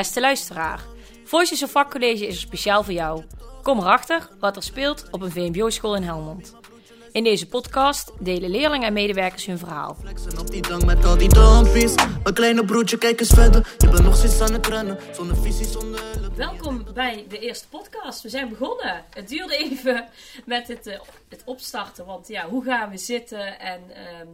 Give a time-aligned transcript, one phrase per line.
[0.00, 0.80] Beste luisteraar,
[1.24, 3.24] Voices of Vakcollege is er speciaal voor jou.
[3.62, 6.54] Kom erachter wat er speelt op een VMBO-school in Helmond.
[7.12, 9.96] In deze podcast delen leerlingen en medewerkers hun verhaal.
[16.36, 18.22] Welkom bij de eerste podcast.
[18.22, 19.04] We zijn begonnen.
[19.10, 20.08] Het duurde even
[20.44, 24.28] met het, eh, het opstarten, want ja, hoe gaan we zitten en ehm,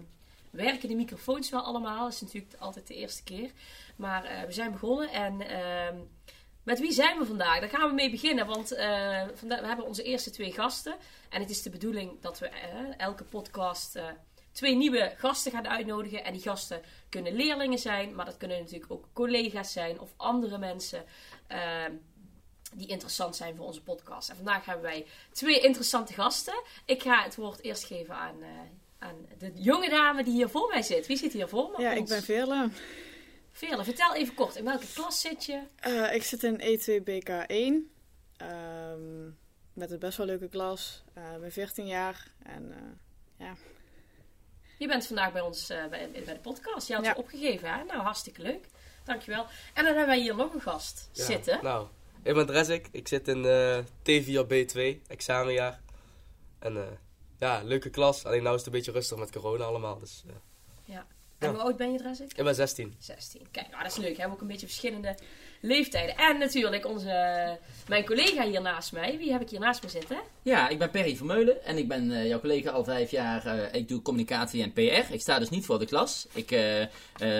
[0.56, 2.04] werken de microfoons wel allemaal?
[2.04, 3.50] Dat is natuurlijk altijd de eerste keer.
[3.96, 5.96] Maar eh, we zijn begonnen en ehm,
[6.62, 7.60] met wie zijn we vandaag?
[7.60, 8.68] Daar gaan we mee beginnen, want
[9.34, 10.96] vandaag, we hebben onze eerste twee gasten.
[11.28, 13.98] En het is de bedoeling dat we eh, elke podcast
[14.52, 16.24] twee nieuwe gasten gaan uitnodigen.
[16.24, 20.58] En die gasten kunnen leerlingen zijn, maar dat kunnen natuurlijk ook collega's zijn of andere
[20.58, 21.04] mensen
[21.46, 21.92] ehm,
[22.74, 24.28] die interessant zijn voor onze podcast.
[24.28, 26.62] En vandaag hebben wij twee interessante gasten.
[26.84, 28.36] Ik ga het woord eerst geven aan,
[28.98, 31.06] aan de jonge dame die hier voor mij zit.
[31.06, 31.82] Wie zit hier voor me?
[31.82, 32.68] Ja, ik ben Veerle.
[33.52, 35.60] Veerle, vertel even kort, in welke klas zit je?
[35.76, 37.94] Eh, ik zit in E2BK1.
[38.36, 39.24] Ehm,
[39.72, 41.04] met een best wel leuke klas.
[41.14, 42.30] Eh, Ik ben 14 jaar.
[42.42, 43.54] En eh, ja,
[44.78, 46.88] Je bent vandaag bij ons eh, bij, bij de podcast.
[46.88, 47.10] Je had Ja.
[47.10, 47.84] je opgegeven, hè?
[47.84, 48.66] Nou, hartstikke leuk.
[49.04, 49.42] Dankjewel.
[49.74, 51.58] En dan hebben wij hier nog een gast Ja, zitten.
[51.62, 51.86] Nou,
[52.22, 52.88] ik ben Dresik.
[52.92, 55.80] Ik zit in eh T4B2, examenjaar.
[56.58, 56.82] En eh,
[57.38, 58.24] ja, leuke klas.
[58.24, 59.98] Alleen nou is het een beetje rustig met corona allemaal.
[59.98, 60.32] Dus eh,
[60.84, 61.06] Ja.
[61.38, 61.54] En Ja.
[61.54, 62.32] hoe oud ben je, Dresik?
[62.36, 62.94] ik ben 16.
[62.98, 63.46] 16.
[63.50, 64.10] Kijk, nou, dat is leuk.
[64.14, 65.14] We hebben ook een beetje verschillende
[65.60, 66.16] leeftijden.
[66.16, 67.58] En natuurlijk onze,
[67.88, 69.18] mijn collega hier naast mij.
[69.18, 70.18] Wie heb ik hier naast me zitten?
[70.42, 73.46] Ja, ik ben Perry Vermeulen en ik ben eh, jouw collega al vijf jaar.
[73.46, 75.12] eh, ik doe communicatie en PR.
[75.12, 76.26] Ik sta dus niet voor de klas.
[76.32, 76.88] Ik eh, eh,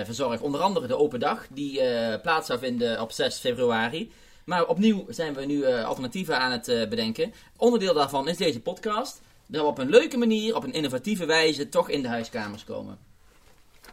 [0.05, 4.11] verzorg onder andere de open dag die eh, plaats zou vinden op 6 februari.
[4.45, 7.33] Maar opnieuw zijn we nu eh, alternatieven aan het eh, bedenken.
[7.57, 9.21] Onderdeel daarvan is deze podcast.
[9.47, 12.99] We op een leuke manier, op een innovatieve wijze, toch in de huiskamers komen.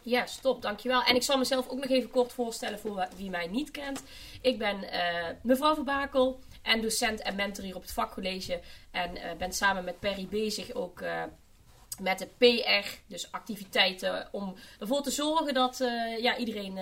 [0.03, 1.03] Ja, stop, dankjewel.
[1.03, 4.03] En ik zal mezelf ook nog even kort voorstellen voor wie mij niet kent.
[4.41, 8.61] Ik ben eh, mevrouw Verbakel en docent en mentor hier op het vakcollege.
[8.91, 11.23] En eh, ben samen met Perry bezig ook eh,
[12.01, 15.77] met de PR, dus activiteiten, om ervoor te zorgen dat
[16.21, 16.79] ja, iedereen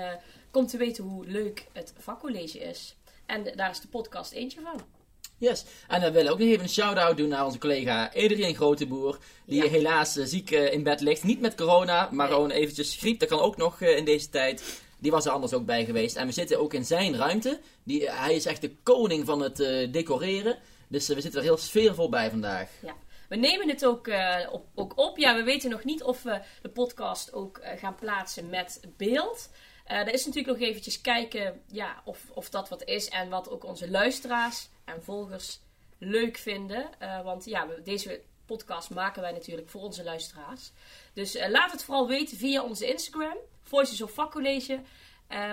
[0.51, 2.97] komt te weten hoe leuk het vakcollege is.
[3.27, 5.02] En daar is de podcast eentje van.
[5.43, 5.65] Yes.
[5.89, 9.19] En dan willen we ook nog even een shout-out doen naar onze collega Adriaan Groteboer.
[9.47, 9.71] Die Ja.
[9.71, 11.23] helaas eh, ziek eh, in bed ligt.
[11.23, 12.35] Niet met corona, maar Nee.
[12.35, 13.21] gewoon eventjes griep.
[13.21, 14.83] Dat kan ook nog eh, in deze tijd.
[14.99, 16.17] Die was er anders ook bij geweest.
[16.17, 17.61] En we zitten ook in zijn ruimte.
[17.85, 19.57] Die, hij is echt de koning van het
[19.93, 20.59] decoreren.
[20.89, 22.71] Dus we zitten er heel sfeervol bij vandaag.
[22.83, 22.95] Ja.
[23.29, 24.11] We nemen het ook,
[24.51, 25.19] op, ook op.
[25.19, 29.49] Ja, we weten nog niet of we de podcast ook gaan plaatsen met beeld.
[29.85, 33.65] Er is natuurlijk nog eventjes kijken ja, of, of dat wat is en wat ook
[33.65, 35.61] onze luisteraars en volgers
[35.99, 36.91] leuk vinden.
[36.99, 40.73] Eh, want ja, we- deze podcast maken wij natuurlijk voor onze luisteraars.
[41.13, 44.81] Dus eh, laat het vooral weten via onze Instagram, Voices of Vakcollege.
[45.27, 45.53] eh,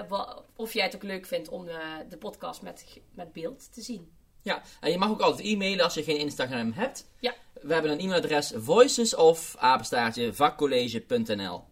[0.56, 1.66] of jij het ook leuk vindt om
[2.10, 4.12] de podcast met, met beeld te zien.
[4.42, 7.10] Ja, en je mag ook altijd e-mailen als je geen Instagram hebt.
[7.20, 7.34] Ja.
[7.62, 11.64] We hebben een e-mailadres voices of apenstaartje vakcollege.nl.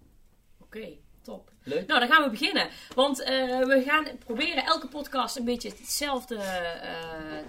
[0.62, 0.98] Oké.
[1.68, 1.88] Leuk.
[1.88, 2.70] Nou, dan gaan we beginnen.
[2.96, 6.92] Want eh, we gaan proberen elke podcast een beetje hetzelfde, eh,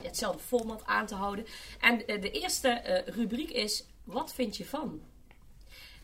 [0.03, 1.47] hetzelfde format aan te houden.
[1.81, 5.01] En eh, de eerste rubriek is: Wat vind je van?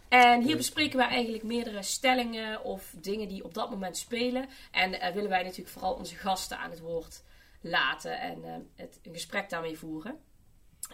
[0.08, 4.48] En hier bespreken wij eigenlijk meerdere stellingen of dingen die op dat moment spelen.
[4.70, 7.22] En willen wij natuurlijk vooral onze gasten aan het woord
[7.60, 10.20] laten en het, een gesprek daarmee voeren.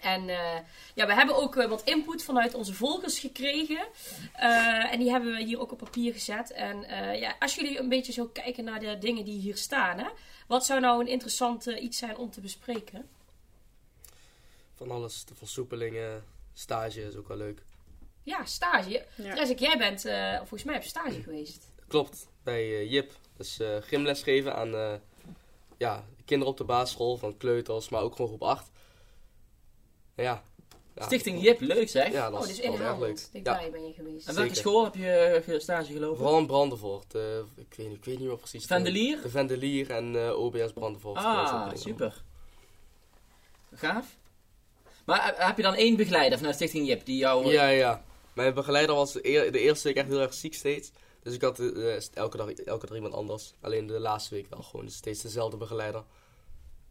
[0.01, 0.59] En eh,
[0.95, 3.87] ja, we hebben ook eh, wat input vanuit onze volgers gekregen.
[4.33, 6.53] Eh, en die hebben we hier ook op papier gezet.
[6.53, 9.99] En eh, ja, als jullie een beetje zo kijken naar de dingen die hier staan,
[9.99, 10.09] hè,
[10.47, 13.09] wat zou nou een interessant iets zijn om te bespreken?
[14.75, 17.63] Van alles, de versoepelingen, stage is ook wel leuk.
[18.23, 19.05] Ja, stage.
[19.15, 19.35] Ja.
[19.35, 21.73] Jessic, jij bent eh, volgens mij op stage geweest.
[21.89, 23.13] Klopt, bij eh, Jip.
[23.37, 24.95] Dus eh gymles geven aan eh,
[25.77, 28.71] ja, kinderen op de basisschool, van kleuters, maar ook gewoon groep 8.
[30.23, 30.43] Ja.
[30.95, 31.05] ja.
[31.05, 32.13] Stichting Jip, leuk zeg.
[32.13, 33.29] Ja, dat Oh, dus dat in erg leuk.
[33.33, 34.29] Dichtbij ben je geweest.
[34.29, 34.57] En welke Zeker.
[34.71, 36.17] school heb je eh, ge- stage gelopen?
[36.19, 37.15] vooral in Brandenvoort.
[37.15, 38.61] eh, ik, weet, niet- ik weet niet meer precies.
[38.63, 39.23] de- Vendelier?
[39.23, 41.19] De Vendelier en eh, OBS Brandenvoort.
[41.19, 42.23] Ah, super.
[43.73, 44.17] Gaaf.
[45.07, 47.45] Maar heb- je dan één begeleider vanuit Stichting Jip die jou...
[47.45, 48.05] eh, Ja, ja.
[48.35, 50.91] Mijn begeleider was de, eer- de eerste week echt heel erg ziek steeds.
[51.23, 53.55] Dus ik had eh, elke, dag, elke dag iemand anders.
[53.61, 54.85] Alleen de laatste week wel gewoon.
[54.85, 56.05] Dus steeds dezelfde begeleider.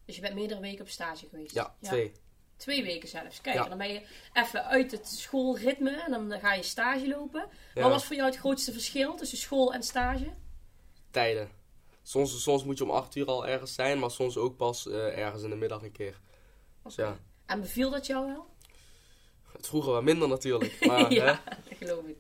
[0.06, 1.54] Dus je bent meerdere weken op stage geweest.
[1.54, 2.12] Ja, twee.
[2.60, 3.42] Twee weken zelfs.
[3.42, 3.68] Kijk, Ja.
[3.70, 4.02] dan ben je
[4.34, 7.48] even uit het schoolritme en dan ga je stage lopen.
[7.76, 7.82] Ja.
[7.82, 10.34] Wat was voor jou het grootste verschil tussen school en stage?
[11.12, 11.50] Tijden.
[12.04, 15.18] Soms, soms moet je om acht uur al ergens zijn, maar soms ook pas eh,
[15.18, 16.20] ergens in de middag een keer.
[16.84, 18.46] Dus ja, En beviel dat jou wel?
[19.52, 20.80] het vroeger wel minder natuurlijk.
[20.88, 22.20] Maar ja, hè, dat geloof ik.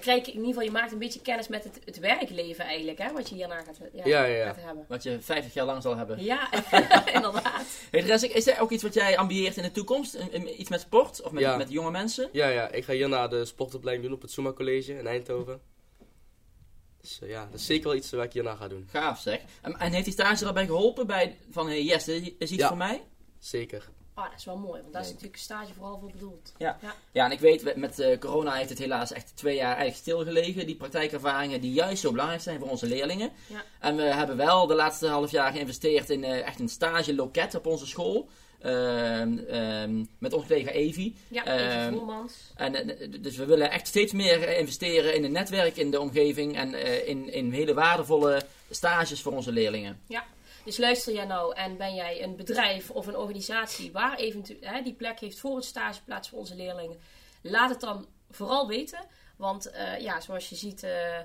[0.00, 2.98] Krijg je in ieder geval, je maakt een beetje kennis met het, het werkleven eigenlijk,
[2.98, 4.46] hè, wat je hierna gaat, ja, Ja, ja, ja.
[4.46, 4.84] gaat hebben.
[4.88, 6.22] Wat je 50 jaar lang zal hebben.
[6.24, 6.48] Ja,
[7.16, 7.64] inderdaad.
[7.90, 10.14] Hey, Dressik, is er ook iets wat jij ambieert in de toekomst?
[10.58, 11.22] Iets met sport?
[11.22, 11.56] Of met, Ja.
[11.56, 12.28] met jonge mensen?
[12.32, 15.60] Ja, ja, ik ga hierna de sportopleiding doen op het Suma College in Eindhoven.
[17.00, 18.88] Dus eh, ja, dat is zeker wel iets wat ik hierna ga doen.
[18.90, 19.40] Gaaf zeg.
[19.62, 22.68] En, en heeft die stage daarbij geholpen bij van hey, yes, dit is iets Ja.
[22.68, 23.02] voor mij?
[23.38, 23.88] Zeker.
[24.16, 26.52] Oh, dat is wel mooi, want daar is natuurlijk een stage vooral voor bedoeld.
[27.12, 30.66] Ja, en ik weet, met- eh, corona heeft het helaas echt twee jaar eigenlijk stilgelegen.
[30.66, 33.30] Die praktijkervaringen die juist zo belangrijk zijn voor onze leerlingen.
[33.46, 33.62] Ja.
[33.80, 37.54] En we hebben wel de laatste half jaar geïnvesteerd in eh, echt een stage loket
[37.54, 38.28] op onze school.
[38.60, 41.14] Ehm, ehm, met onze collega Evi.
[41.28, 42.32] Ja, Ehm, even Voermans.
[42.56, 46.56] En, eh, dus we willen echt steeds meer investeren in het netwerk in de omgeving.
[46.56, 46.74] En
[47.06, 48.40] in, in hele waardevolle
[48.70, 50.00] stages voor onze leerlingen.
[50.66, 54.94] Dus luister jij nou en ben jij een bedrijf of een organisatie waar eventueel die
[54.94, 56.98] plek heeft voor een stageplaats voor onze leerlingen,
[57.42, 59.04] laat het dan vooral weten.
[59.36, 61.18] Want eh, ja, zoals je ziet, eh,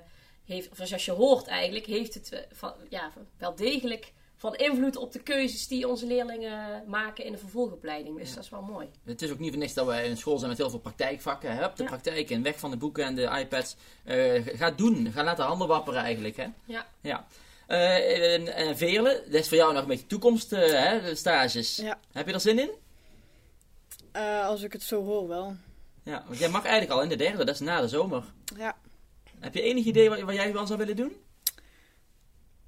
[0.46, 4.96] heeft, of zoals je hoort eigenlijk, heeft het eh, van, ja, wel degelijk van invloed
[4.96, 8.18] op de keuzes die onze leerlingen maken in de vervolgopleiding.
[8.18, 8.90] Dus dat is wel mooi.
[9.04, 11.58] Het is ook niet voor niks dat wij een school zijn met heel veel praktijkvakken.
[11.58, 11.90] Hup, de Ja.
[11.90, 13.76] praktijk en weg van de boeken en de iPads.
[14.04, 15.12] Eh, ga doen.
[15.12, 16.38] Ga laten handen wapperen eigenlijk.
[16.38, 16.48] Hè?
[16.66, 16.88] Ja.
[17.02, 17.28] ja.
[17.72, 21.76] Eh, en, en Veerle, dat is voor jou nog een beetje toekomst, eh, hè, stages.
[21.76, 22.00] Ja.
[22.12, 22.72] Heb je er zin in?
[24.12, 25.56] Eh, als ik het zo hoor wel.
[26.04, 28.24] Ja, want jij mag eigenlijk al in de derde, dat is na de zomer.
[28.58, 28.76] Ja,
[29.40, 31.16] Heb je enig idee wat, wat jij wel zou willen doen?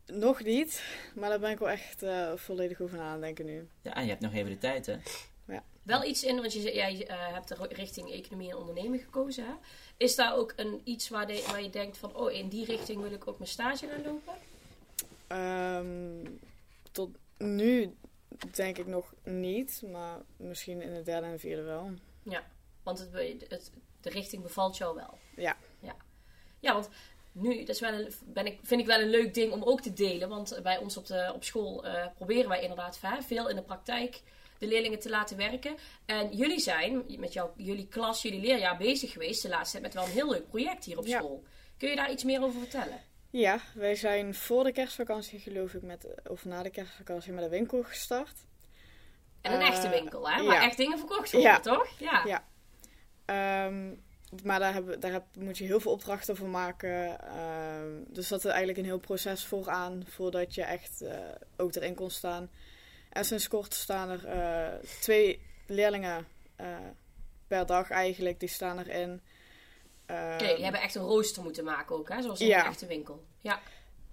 [0.05, 0.83] nog niet.
[1.15, 3.67] Maar daar ben ik wel echt eh, volledig over na aan het denken nu.
[3.81, 4.97] Ja, en je hebt nog even de tijd, hè?
[5.83, 9.45] Wel iets in, want je, jij eh, hebt er richting economie en onderneming gekozen.
[9.45, 9.53] Hè?
[9.97, 13.01] Is daar ook een, iets waar, de, waar je denkt van, oh, in die richting
[13.01, 14.33] wil ik ook mijn stage gaan lopen?
[15.33, 16.25] Ehm,
[16.91, 17.97] tot nu
[18.51, 19.83] denk ik nog niet.
[19.91, 21.91] Maar misschien in de derde en vierde wel.
[22.83, 23.11] Want het,
[23.49, 23.71] het,
[24.01, 25.17] de richting bevalt jou wel.
[25.35, 25.57] Ja.
[25.79, 25.95] Ja,
[26.59, 26.89] ja want
[27.31, 29.81] nu dat is wel een, ben ik, vind ik wel een leuk ding om ook
[29.81, 30.29] te delen.
[30.29, 34.21] Want bij ons op, de, op school eh, proberen wij inderdaad veel in de praktijk
[34.57, 35.75] de leerlingen te laten werken.
[36.05, 39.93] En jullie zijn met jou, jullie klas, jullie leerjaar bezig geweest de laatste tijd met
[39.93, 41.17] wel een heel leuk project hier op Ja.
[41.17, 41.43] school.
[41.77, 43.01] Kun je daar iets meer over vertellen?
[43.35, 47.49] Ja, wij zijn voor de kerstvakantie geloof ik met, of na de kerstvakantie met een
[47.49, 48.35] winkel gestart.
[49.41, 50.43] En een Eh, echte winkel, hè?
[50.43, 50.63] Waar ja.
[50.63, 51.59] echt dingen verkocht worden, Ja.
[51.59, 51.87] toch?
[51.99, 52.23] Ja.
[52.25, 52.43] Ja.
[53.25, 53.93] Ehm,
[54.43, 57.19] maar daar, hebben, daar heb, moet je heel veel opdrachten voor maken.
[57.19, 61.17] Ehm, dus dat is eigenlijk een heel proces vooraan voordat je echt eh,
[61.57, 62.49] ook erin kon staan.
[63.09, 66.67] En sinds kort staan er eh, twee leerlingen eh,
[67.47, 69.21] per dag eigenlijk, die staan erin.
[70.05, 72.21] Ehm, Oké, die hebben echt een rooster moeten maken ook, hè?
[72.21, 72.59] Zoals in Ja.
[72.59, 73.23] een echte winkel.
[73.39, 73.59] Ja.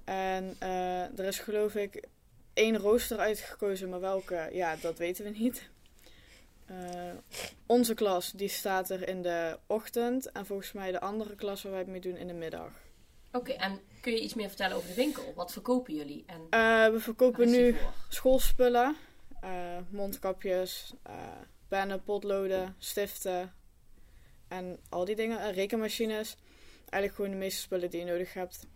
[0.04, 2.04] En eh, er is geloof ik
[2.54, 5.70] één rooster uitgekozen, maar welke, ja, dat weten we niet.
[6.66, 6.76] Eh,
[7.66, 11.72] onze klas die staat er in de ochtend en volgens mij de andere klas waar
[11.72, 12.70] wij het mee doen in de middag.
[13.32, 15.32] Oké, en kun je iets meer vertellen over de winkel?
[15.34, 16.24] Wat verkopen jullie?
[16.26, 17.76] En Eh, we verkopen nu
[18.08, 18.96] schoolspullen,
[19.90, 20.92] mondkapjes,
[21.68, 23.54] pennen, potloden, stiften
[24.50, 25.40] en al die dingen.
[25.40, 26.36] En rekenmachines.
[26.78, 28.66] Eigenlijk gewoon de meeste spullen die je nodig hebt.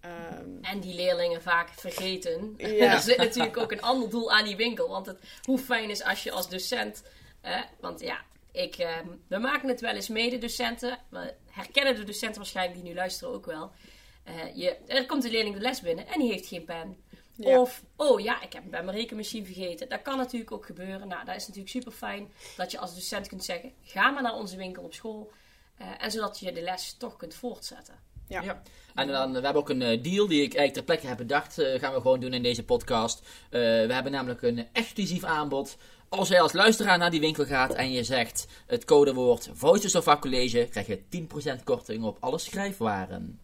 [0.00, 2.54] Ehm, En die leerlingen vaak vergeten.
[2.56, 2.66] Ja.
[2.94, 4.88] er zit natuurlijk ook een ander doel aan die winkel.
[4.88, 7.02] Want het, hoe fijn is als je als docent...
[7.80, 8.24] want ja,
[8.56, 8.96] ik, eh,
[9.28, 10.98] we maken het wel eens mededocenten.
[11.08, 13.70] We herkennen de docenten waarschijnlijk die nu luisteren ook wel.
[14.24, 16.96] Eh, je, er komt een leerling de les binnen en die heeft geen pen.
[17.36, 17.60] Ja.
[17.60, 19.88] Of, oh ja, ik heb bij mijn rekenmachine vergeten.
[19.88, 21.08] Dat kan natuurlijk ook gebeuren.
[21.08, 24.34] Nou, dat is natuurlijk super fijn dat je als docent kunt zeggen: ga maar naar
[24.34, 25.30] onze winkel op school.
[25.76, 27.94] Eh, en zodat je de les toch kunt voortzetten.
[28.28, 28.42] Ja.
[28.42, 28.62] Ja.
[28.94, 31.58] En dan, we hebben ook een eh, deal die ik eigenlijk ter plekke heb bedacht.
[31.58, 33.18] eh, gaan we gewoon doen in deze podcast.
[33.20, 35.76] Eh, we hebben namelijk een exclusief aanbod.
[36.08, 40.08] Als jij als luisteraar naar die winkel gaat en je zegt het codewoord Voices of
[40.08, 43.40] Our College, krijg je 10% korting op alle schrijfwaren.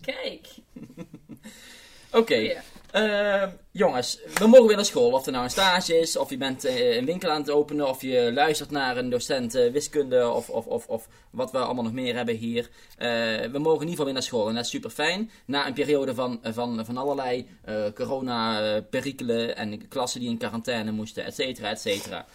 [0.00, 0.48] Kijk,
[2.10, 2.62] Oké.
[2.96, 5.10] Eh, jongens, we mogen weer naar school.
[5.10, 7.88] Of er nou een stage is, of je bent eh, een winkel aan het openen,
[7.88, 11.84] of je luistert naar een docent eh, wiskunde, of, of, of, of wat we allemaal
[11.84, 12.70] nog meer hebben hier.
[12.96, 13.08] Eh,
[13.50, 15.30] we mogen in ieder geval weer naar school en dat is super fijn.
[15.46, 21.24] Na een periode van, van, van allerlei eh corona-perikelen en klassen die in quarantaine moesten,
[21.24, 22.26] et cetera, et cetera.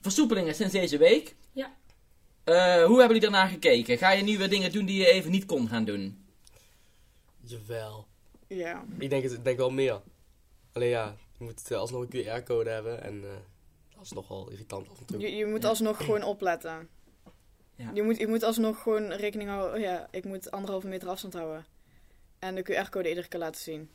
[0.00, 1.34] Versoepelingen sinds deze week.
[1.52, 1.74] Ja.
[2.44, 3.98] Eh, hoe hebben jullie daarnaar gekeken?
[3.98, 6.24] Ga je nu weer dingen doen die je even niet kon gaan doen?
[7.44, 8.06] Jawel.
[8.48, 8.84] Ja.
[8.98, 10.00] Ik denk, het, ik denk wel meer.
[10.72, 12.08] Alleen ja, je moet eh, alsnog een
[12.42, 13.30] QR-code hebben en eh,
[13.94, 15.20] dat is nogal irritant af en toe.
[15.20, 15.68] Je, je moet Ja.
[15.68, 16.88] alsnog gewoon opletten.
[17.76, 17.90] Ja.
[17.94, 19.74] Je, moet, je moet alsnog gewoon rekening houden.
[19.74, 21.66] Oh ja, ik moet anderhalve meter afstand houden.
[22.38, 23.90] En de QR-code iedere keer laten zien.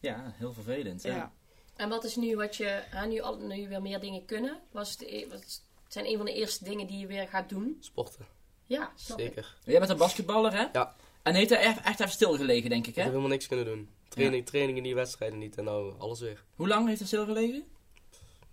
[0.00, 1.02] Ja, heel vervelend.
[1.02, 1.14] Ja.
[1.14, 1.32] ja.
[1.76, 4.60] En wat is nu wat je, hè, nu, al, nu weer meer dingen kunnen?
[4.70, 7.76] Was het, e- wat zijn een van de eerste dingen die je weer gaat doen?
[7.80, 8.26] Sporten.
[8.66, 9.26] Ja, snap ik.
[9.26, 9.56] Zeker.
[9.64, 10.66] Jij bent een basketballer, hè?
[10.72, 10.94] Ja.
[11.22, 13.02] En heeft hij echt, echt even stilgelegen, denk ik, Ik hè?
[13.02, 13.88] heb helemaal niks kunnen doen.
[14.08, 16.44] Training, Trainingen niet, wedstrijden niet en nou alles weer.
[16.56, 17.64] Hoe lang heeft hij stilgelegen?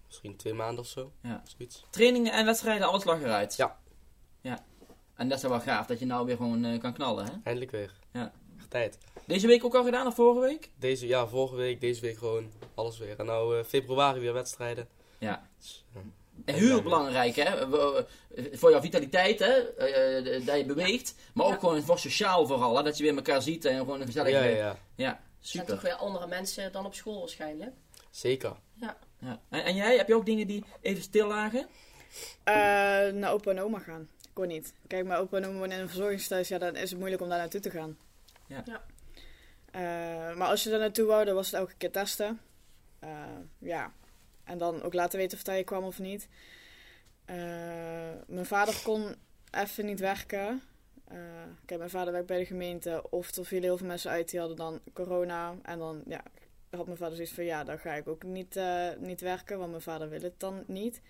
[0.08, 1.12] Misschien twee maanden of zo.
[1.22, 1.44] Ja.
[1.58, 1.86] Zoiets.
[1.90, 3.56] Trainingen en wedstrijden, alles lag eruit.
[3.56, 3.80] Ja.
[4.42, 4.66] Ja.
[5.16, 7.32] En dat is wel gaaf, dat je nou weer gewoon eh, kan knallen, hè?
[7.44, 7.94] Eindelijk weer.
[8.12, 8.32] Ja.
[8.58, 8.98] Echt tijd.
[9.26, 10.72] Deze week ook al gedaan, of vorige week?
[10.80, 13.20] Deze, ja, vorige week, deze week gewoon alles weer.
[13.20, 14.88] En nou eh, februari weer wedstrijden.
[15.18, 15.50] Ja.
[15.58, 16.00] Dus, ja.
[16.46, 17.70] En heel belangrijk, hè?
[17.70, 18.06] We-
[18.52, 19.54] Voor jouw vitaliteit, hè?
[19.74, 21.16] eh, eh, dat je beweegt.
[21.34, 21.60] Maar ook Ja.
[21.60, 22.84] gewoon voor sociaal vooral, hè?
[22.84, 24.32] Dat je weer elkaar ziet en gewoon een gezellig...
[24.32, 24.78] ja, ja, ja.
[24.96, 25.66] Ja, Er zijn super.
[25.68, 27.72] toch weer andere mensen dan op school waarschijnlijk.
[28.12, 28.56] Zeker.
[28.74, 28.98] Ja.
[29.20, 31.68] En, en jij, heb je ook dingen die even stil lagen?
[32.44, 32.54] Eh,
[33.14, 34.02] naar opa en oma gaan.
[34.22, 34.74] Ik kon niet.
[34.88, 36.48] Kijk, mijn opa en oma wonen in een verzorgingsthuis.
[36.48, 37.98] Ja, dan is het moeilijk om daar naartoe te gaan.
[38.48, 38.64] Ja.
[38.66, 38.82] Ja.
[39.72, 42.40] Eh, maar als je daar naartoe wou, dan was het elke keer testen.
[43.00, 43.10] Eh,
[43.60, 43.92] ja.
[44.48, 46.28] En dan ook laten weten of hij kwam of niet.
[47.26, 47.36] Eh,
[48.28, 49.16] mijn vader kon
[49.52, 50.62] even niet werken.
[51.08, 51.18] Eh,
[51.66, 53.10] kijk, mijn vader werkt bij de gemeente.
[53.10, 55.56] Of er vielen heel veel mensen uit die hadden dan corona.
[55.62, 56.24] En dan, ja,
[56.70, 59.58] had mijn vader zoiets van, ja, dan ga ik ook niet, eh, niet werken.
[59.58, 61.02] Want mijn vader wil het dan niet.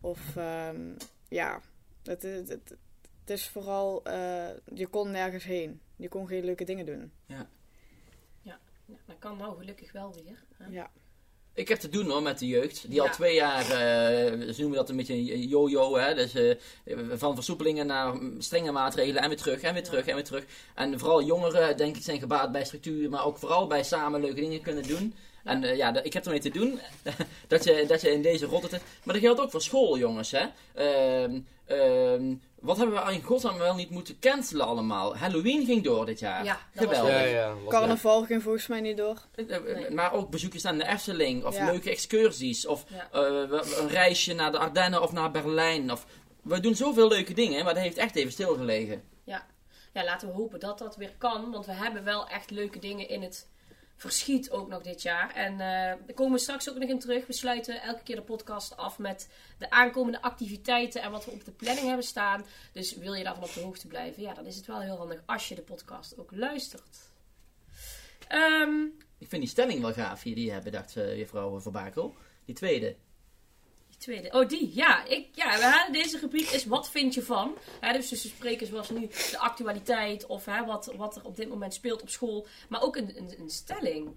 [0.00, 0.92] Of, ehm,
[1.28, 1.60] ja,
[2.02, 2.74] het, is- het,
[3.20, 5.80] het is vooral, eh, je kon nergens heen.
[5.96, 7.12] Je kon geen leuke dingen doen.
[7.26, 8.58] Ja,
[9.06, 10.44] dat kan nou gelukkig wel weer.
[10.56, 10.66] hè.
[10.66, 10.90] Ja.
[11.54, 12.90] Ik heb te doen hoor met de jeugd.
[12.90, 16.14] Die al twee jaar, eh, ze noemen dat een beetje een yo-yo, hè.
[16.14, 16.56] Dus eh,
[17.12, 20.44] van versoepelingen naar strenge maatregelen en weer terug en weer terug en weer terug.
[20.74, 24.40] En vooral jongeren, denk ik, zijn gebaat bij structuur, maar ook vooral bij samen leuke
[24.40, 25.14] dingen kunnen doen.
[25.44, 26.80] En eh, ja, ik heb ermee te doen
[27.48, 28.68] dat, je, dat je in deze rotte...
[28.68, 30.46] te- Maar dat geldt ook voor school, jongens, hè.
[30.74, 35.16] Ehm, ehm, wat hebben we in godsnaam wel niet moeten cancelen allemaal?
[35.16, 36.44] Halloween ging door dit jaar.
[36.44, 37.20] Ja, dat was Geweldig.
[37.20, 37.54] Ja, ja.
[37.54, 39.16] was Carnaval ging volgens mij niet door.
[39.34, 39.90] Eh, eh, Nee.
[39.90, 41.64] Maar ook bezoekjes aan de Efteling, of Ja.
[41.64, 43.20] leuke excursies, of eh,
[43.78, 45.92] een reisje naar de Ardennen of naar Berlijn.
[45.92, 46.06] Of,
[46.42, 49.02] we doen zoveel leuke dingen, maar dat heeft echt even stilgelegen.
[49.24, 49.46] Ja.
[49.92, 51.50] ja, laten we hopen dat dat weer kan.
[51.50, 53.48] Want we hebben wel echt leuke dingen in het
[54.02, 55.34] verschiet ook nog dit jaar.
[55.34, 55.58] En eh,
[56.06, 57.26] daar komen we straks ook nog in terug.
[57.26, 59.28] We sluiten elke keer de podcast af met
[59.58, 62.44] de aankomende activiteiten en wat we op de planning hebben staan.
[62.72, 65.22] Dus wil je daarvan op de hoogte blijven, ja, dan is het wel heel handig
[65.26, 66.98] als je de podcast ook luistert.
[68.28, 68.84] Ehm,
[69.18, 72.14] Ik vind die stelling wel gaaf hier die je hebt bedacht, uh, juffrouw Verbakel.
[72.44, 72.96] Die tweede.
[74.02, 74.30] Tweede.
[74.30, 74.70] Oh, die.
[74.74, 77.58] Ja, ik, ja we hadden deze rubriek is wat vind je van?
[77.92, 82.02] Dus, we spreken zoals nu de actualiteit of wat, wat er op dit moment speelt
[82.02, 82.46] op school.
[82.68, 84.10] Maar ook een, een, een stelling.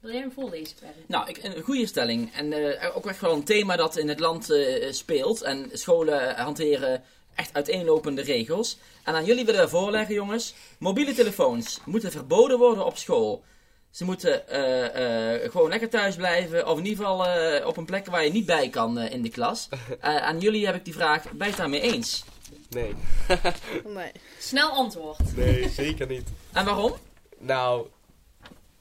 [0.00, 1.04] Wil jij hem voorlezen, Perry?
[1.06, 2.34] Nou, ik, een goede stelling.
[2.34, 5.42] En eh, ook echt wel een thema dat in het land eh, speelt.
[5.42, 7.02] En scholen hanteren
[7.34, 8.78] echt uiteenlopende regels.
[9.04, 10.54] En aan jullie willen we voorleggen, jongens.
[10.78, 13.44] Mobiele telefoons moeten verboden worden op school.
[13.92, 16.68] Ze moeten eh, eh, gewoon lekker thuis blijven.
[16.68, 19.22] Of in ieder geval eh, op een plek waar je niet bij kan eh, in
[19.22, 19.68] de klas.
[20.00, 21.22] Eh, aan jullie heb ik die vraag.
[21.30, 22.24] Ben je het daarmee eens?
[22.68, 22.94] Nee.
[23.84, 24.12] Nee.
[24.38, 25.36] Snel antwoord.
[25.36, 26.28] Nee, zeker niet.
[26.52, 26.92] En waarom?
[27.38, 27.86] Nou,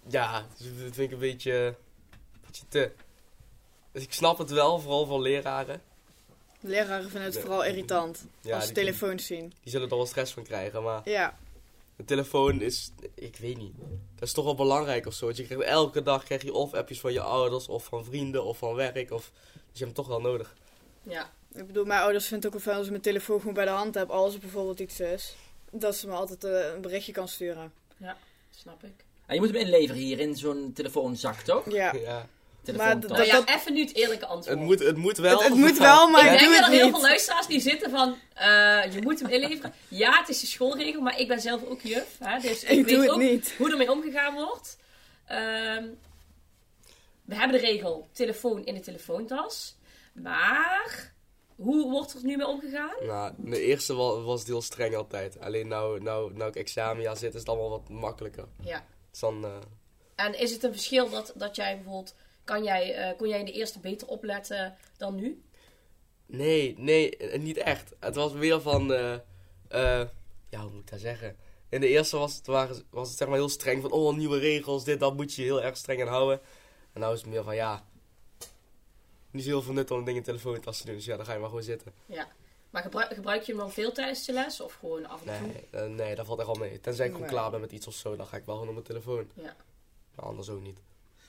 [0.07, 1.75] ja, dat vind ik een beetje, een
[2.45, 2.91] beetje te.
[3.91, 5.81] Dus ik snap het wel, vooral van leraren.
[6.59, 7.43] Leraren vinden het Nee.
[7.43, 9.53] vooral irritant Ja, als ze telefoons zien.
[9.63, 11.37] die zullen er wel stress van krijgen, maar Ja,
[12.01, 13.73] een telefoon is, ik weet niet.
[14.15, 15.25] Dat is toch wel belangrijk of zo.
[15.25, 18.43] Want je krijgt elke dag krijg je of appjes van je ouders, of van vrienden,
[18.43, 19.11] of van werk.
[19.11, 20.55] Of, dus je hebt hem toch wel nodig.
[21.03, 21.29] Ja.
[21.53, 23.65] ik bedoel, mijn ouders vinden het ook wel fijn als ik mijn telefoon gewoon bij
[23.65, 24.09] de hand heb.
[24.09, 25.35] Als er bijvoorbeeld iets is.
[25.71, 27.73] Dat ze me altijd eh, een berichtje kan sturen.
[28.55, 29.05] Snap ik.
[29.25, 31.71] En je moet hem inleveren hier in zo'n telefoonzak, toch?
[31.71, 31.95] Ja.
[31.95, 32.27] Ja.
[32.63, 33.01] Telefoontas.
[33.01, 34.57] dat- Nou ja, dat- even nu het eerlijke antwoord.
[34.59, 35.37] Het moet, het moet wel.
[35.39, 37.59] Het, het moet wel, maar ik ik denk doe dat er heel veel luisteraars die
[37.59, 39.73] zitten van, eh, je moet hem inleveren.
[39.87, 42.15] Ja, het is de schoolregel, maar ik ben zelf ook juf.
[42.19, 43.53] Hè, dus ik, Ik weet doe het ook niet.
[43.57, 44.77] hoe ermee omgegaan wordt.
[45.25, 45.85] Ehm,
[47.25, 49.75] we hebben de regel telefoon in de telefoontas.
[50.13, 51.13] Maar,
[51.55, 52.93] hoe wordt er nu mee omgegaan?
[53.05, 55.39] Nou, de eerste was, was heel streng altijd.
[55.39, 58.45] Alleen nou, nou, nou ik examenjaar zit, is het allemaal wat makkelijker.
[58.63, 58.85] Ja.
[59.11, 59.51] Dus dan, eh,
[60.25, 63.45] En is het een verschil dat, dat jij bijvoorbeeld, kan jij, eh, kon jij in
[63.45, 65.41] de eerste beter opletten dan nu?
[66.25, 67.93] Nee, nee, eh, niet echt.
[67.99, 69.19] Het was meer van, eh,
[70.49, 71.37] ja, hoe moet ik dat zeggen?
[71.69, 74.39] In de eerste was het, waren, was het zeg maar heel streng van, oh, nieuwe
[74.39, 76.39] regels, dit, dat moet je heel erg streng aan houden.
[76.93, 77.85] En nou is het meer van, ja,
[79.31, 80.95] niet zo heel veel nut om dingen in telefoontas te doen.
[80.95, 81.93] Dus ja, dan ga je maar gewoon zitten.
[82.69, 85.79] Maar gebruik, gebruik je hem dan veel tijdens de les of gewoon af en toe?
[85.81, 86.79] Nee, nee, dat valt echt wel mee.
[86.79, 87.35] Tenzij ik gewoon Nee.
[87.35, 89.29] klaar ben met iets of zo, dan ga ik wel gewoon op mijn telefoon.
[89.33, 89.55] Ja.
[90.15, 90.79] Maar anders ook niet.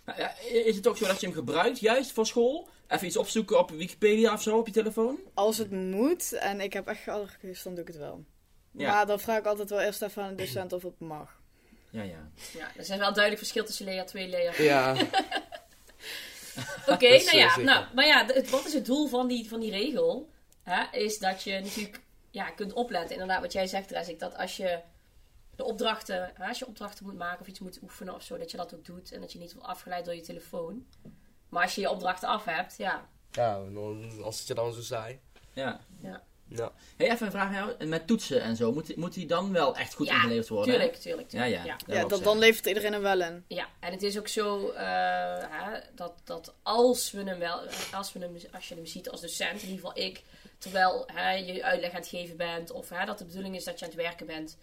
[0.05, 2.69] Nou ja, is het ook zo dat je hem gebruikt, juist voor school?
[2.89, 5.19] Even iets opzoeken op Wikipedia of zo op je telefoon?
[5.35, 8.25] Als het moet en ik heb echt geaderd geweest, dan doe ik het wel.
[8.71, 8.93] Ja.
[8.93, 11.41] Maar dan vraag ik altijd wel eerst even aan de docent of het mag.
[11.91, 12.31] Ja, ja.
[12.53, 14.95] Ja, er is wel een duidelijk verschil tussen layer 2 en layer Ja,
[16.95, 17.65] Oké, nou eh, ja, zeker.
[17.65, 20.31] nou, maar ja, het- wat is het doel van die, van die regel?
[20.63, 23.11] Hè, is dat je natuurlijk ja, kunt opletten.
[23.13, 24.79] Inderdaad, wat jij zegt, Resik, dat als je
[25.57, 28.51] de opdrachten, hè, als je opdrachten moet maken of iets moet oefenen of zo, dat
[28.51, 30.87] je dat ook doet en dat je niet wordt afgeleid door je telefoon.
[31.49, 33.09] Maar als je je opdrachten af hebt, ja.
[33.31, 35.21] Ja, dan, als het je dan zo saai.
[35.53, 35.81] Ja.
[36.03, 36.73] Ja, Ja.
[36.97, 37.87] Hey, even een vraag aan jou.
[37.87, 40.75] Met toetsen en zo, moet, moet die dan wel echt goed ja ingeleverd worden?
[40.75, 41.65] tuurlijk, tuurlijk, Ja, tuurlijk.
[41.65, 41.77] ja.
[41.87, 42.01] ja.
[42.01, 43.45] Ja, dat, dan levert iedereen er wel in.
[43.49, 44.85] Ja, en het is ook zo eh,
[45.51, 47.61] hè, dat, dat als we hem wel,
[47.93, 50.23] als, we hem, als je hem ziet als docent, in ieder geval ik,
[50.59, 53.79] terwijl hè, je uitleg aan het geven bent of hè, dat de bedoeling is dat
[53.79, 54.57] je aan het werken bent,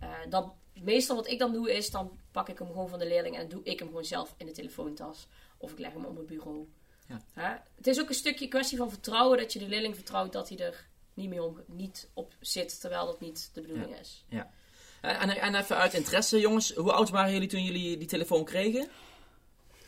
[0.00, 0.52] eh, dan
[0.82, 3.48] meestal wat ik dan doe is, dan pak ik hem gewoon van de leerling en
[3.48, 5.26] doe ik hem gewoon zelf in de telefoontas
[5.56, 6.68] of ik leg hem op mijn bureau.
[7.08, 7.22] Ja.
[7.32, 7.56] Hè?
[7.74, 10.58] Het is ook een stukje kwestie van vertrouwen dat je de leerling vertrouwt dat hij
[10.58, 14.24] er niet meer om, niet op zit, terwijl dat niet de bedoeling is.
[14.28, 16.74] Eh, En, en even uit interesse, jongens.
[16.74, 18.88] Hoe oud waren jullie toen jullie die telefoon kregen?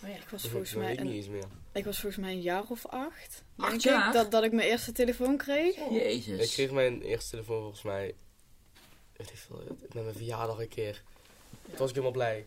[0.03, 0.15] Oh ja.
[0.15, 3.45] Ik was Dat volgens mij een, ik was volgens mij een jaar of acht.
[3.57, 4.07] Acht denk jaar?
[4.07, 5.77] Ik, dat, dat ik mijn eerste telefoon kreeg.
[5.91, 6.41] Jezus.
[6.41, 8.15] Ik kreeg mijn eerste telefoon volgens mij,
[9.21, 11.03] weet ik veel, met mijn verjaardag een keer.
[11.65, 12.47] Toen was ik helemaal blij.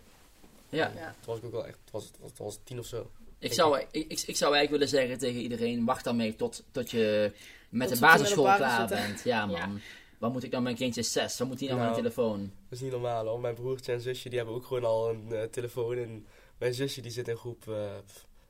[0.69, 0.91] Ja.
[0.95, 1.15] Ja.
[1.19, 3.09] Toen was ik ook wel echt, het was, het was, het was tien of zo.
[3.39, 6.91] Ik zou, ik, ik, ik zou eigenlijk willen zeggen tegen iedereen, wacht daarmee tot, tot
[6.91, 7.31] je
[7.69, 9.07] met Tot de basisschool klaar zitten.
[9.07, 9.23] bent.
[9.23, 9.55] Ja man.
[9.55, 9.69] Ja.
[10.17, 11.37] Wat moet ik nou mijn kindje is zes?
[11.37, 11.89] Wat moet hij nou Nou.
[11.95, 12.39] met een telefoon?
[12.39, 13.39] Dat is niet normaal hoor.
[13.39, 15.97] Mijn broertje en zusje die hebben ook gewoon al een eh, telefoon.
[15.97, 16.25] En
[16.57, 17.91] mijn zusje die zit in groep eh,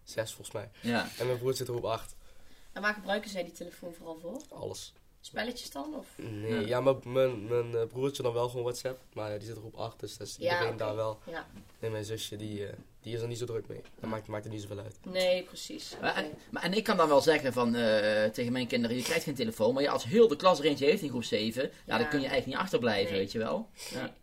[0.03, 0.69] zes volgens mij.
[0.81, 1.07] Ja.
[1.17, 2.15] En mijn broer zit in groep acht.
[2.71, 4.41] En waar gebruiken zij die telefoon vooral voor?
[4.49, 4.93] Alles.
[5.25, 5.95] Spelletjes dan?
[5.95, 6.05] Of?
[6.15, 6.59] Nee, Ja.
[6.67, 8.99] ja, mijn, mijn, mijn eh, broertje dan wel gewoon WhatsApp.
[9.13, 10.77] Maar die zit groep 8, dus dat is Ja, iedereen oké.
[10.77, 11.19] daar wel.
[11.29, 11.47] Ja.
[11.79, 13.81] En mijn zusje die, eh, die is er niet zo druk mee.
[13.99, 14.95] Dat maakt, maakt er niet zoveel uit.
[15.03, 15.95] Nee, precies.
[16.01, 19.03] Maar, en, maar, en ik kan dan wel zeggen van, eh, tegen mijn kinderen, je
[19.03, 19.73] krijgt geen telefoon.
[19.73, 21.97] Maar ja, als heel de klas er eentje heeft in groep 7, ja, Ja.
[21.97, 23.19] dan kun je eigenlijk niet achterblijven, Nee.
[23.21, 23.69] weet je wel.
[23.91, 24.13] Ja.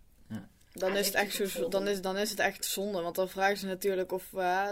[0.73, 3.01] Dan, is het echt zo, dan, is, dan is het echt zonde.
[3.03, 4.69] Want dan vragen ze natuurlijk of, eh,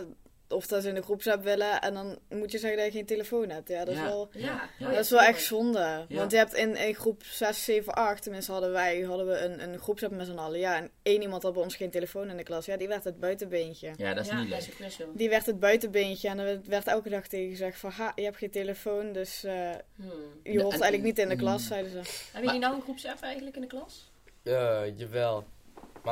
[0.49, 1.81] of dat ze in de groepsapp willen.
[1.81, 3.69] En dan moet je zeggen dat je geen telefoon hebt.
[3.69, 4.07] Ja, dat is Ja.
[4.07, 4.91] wel, Ja, Ja.
[4.91, 6.05] Dat is wel echt zonde.
[6.09, 6.17] Ja.
[6.17, 9.63] Want je hebt in, in groep 6, 7, 8, tenminste hadden wij hadden we een,
[9.63, 10.59] een groepsapp met z'n allen.
[10.59, 12.67] Ja, en één iemand had bij ons geen telefoon in de klas.
[12.67, 13.93] Ja, die werd het buitenbeentje.
[13.97, 14.87] ja, dat is ja, niet leuk.
[14.89, 14.99] is.
[15.15, 17.91] Die werd het buitenbeentje en er werd elke dag tegen gezegd van...
[17.91, 19.53] Ha, je hebt geen telefoon, dus eh,
[19.97, 20.11] Hmm.
[20.43, 21.67] je hoort en- eigenlijk niet in de klas, Mm.
[21.69, 21.99] zeiden ze.
[22.33, 24.11] Hebben jullie nou een groepsapp eigenlijk in de klas?
[24.43, 25.45] Ja, jawel.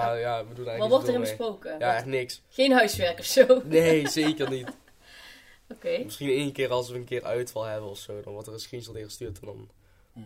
[0.05, 1.29] Maar ja, we doen eigenlijk Wat wordt zoveel mee.
[1.31, 1.79] besproken?
[1.79, 2.43] Ja, echt niks.
[2.49, 3.41] Geen huiswerk of zo?
[3.43, 3.67] Oké.
[3.67, 4.69] Nee, zeker niet.
[6.05, 8.21] Misschien één keer als we een keer uitval hebben of zo.
[8.21, 9.39] Dan wordt er een screenshot ingestuurd.
[9.41, 9.69] En dan,